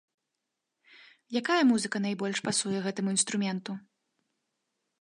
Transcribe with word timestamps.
Якая 1.41 1.59
музыка 1.73 1.97
найбольш 2.07 2.37
пасуе 2.49 2.79
гэтаму 2.87 3.09
інструменту? 3.19 3.79